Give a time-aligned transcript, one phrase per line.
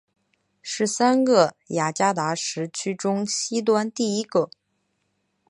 [0.63, 4.49] 是三个雅加达时区中西端第一个。